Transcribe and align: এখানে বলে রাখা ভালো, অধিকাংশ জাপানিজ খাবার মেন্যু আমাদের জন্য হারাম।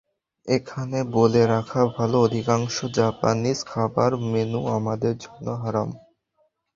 এখানে 0.47 0.97
বলে 1.11 1.41
রাখা 1.45 1.81
ভালো, 1.95 2.17
অধিকাংশ 2.21 2.75
জাপানিজ 2.97 3.59
খাবার 3.65 4.11
মেন্যু 4.31 4.61
আমাদের 4.77 5.13
জন্য 5.17 5.45
হারাম। 5.61 5.89